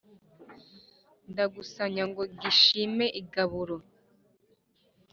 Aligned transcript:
Ndakusanya 1.31 2.03
ngo 2.09 2.23
gishime 2.39 3.05
igaburo. 3.21 3.77